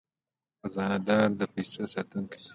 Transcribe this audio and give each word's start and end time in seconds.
خزانه 0.59 0.97
دار 1.07 1.27
د 1.39 1.41
پیسو 1.53 1.81
ساتونکی 1.93 2.39
دی 2.43 2.49